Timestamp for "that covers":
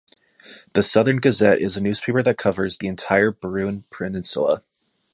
2.23-2.79